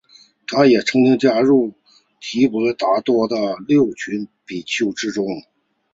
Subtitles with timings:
[0.47, 1.75] 他也曾加入
[2.19, 5.27] 提婆达多的六群比丘之中。